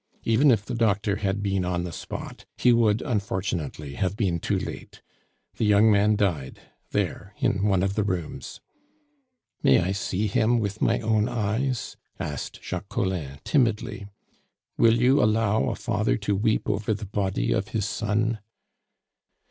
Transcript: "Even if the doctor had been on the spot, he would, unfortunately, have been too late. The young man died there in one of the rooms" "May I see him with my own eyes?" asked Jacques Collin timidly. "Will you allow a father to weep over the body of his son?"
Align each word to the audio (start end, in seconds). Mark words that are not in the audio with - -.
"Even 0.23 0.49
if 0.49 0.65
the 0.65 0.73
doctor 0.73 1.17
had 1.17 1.43
been 1.43 1.63
on 1.63 1.83
the 1.83 1.91
spot, 1.91 2.45
he 2.57 2.73
would, 2.73 3.03
unfortunately, 3.03 3.93
have 3.93 4.17
been 4.17 4.39
too 4.39 4.57
late. 4.57 5.03
The 5.57 5.63
young 5.65 5.91
man 5.91 6.15
died 6.15 6.59
there 6.89 7.35
in 7.37 7.61
one 7.65 7.83
of 7.83 7.93
the 7.93 8.03
rooms" 8.03 8.61
"May 9.61 9.79
I 9.79 9.91
see 9.91 10.25
him 10.25 10.57
with 10.59 10.81
my 10.81 11.01
own 11.01 11.29
eyes?" 11.29 11.97
asked 12.19 12.63
Jacques 12.63 12.89
Collin 12.89 13.41
timidly. 13.43 14.07
"Will 14.75 14.99
you 14.99 15.21
allow 15.23 15.69
a 15.69 15.75
father 15.75 16.17
to 16.17 16.35
weep 16.35 16.67
over 16.67 16.95
the 16.95 17.05
body 17.05 17.51
of 17.51 17.67
his 17.67 17.85
son?" 17.85 18.39